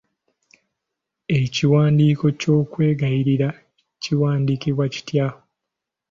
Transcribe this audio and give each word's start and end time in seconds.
Ekiwandiiko 1.39 2.25
ky'okwegayirira 2.39 3.49
kiwandiikibwa 4.01 4.85
kitya? 4.93 5.27